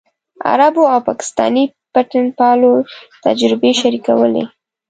عربو 0.51 0.83
او 0.93 0.99
پاکستاني 1.09 1.63
بنسټپالو 1.93 2.71
تجربې 3.25 3.71
شریکولې. 3.81 4.43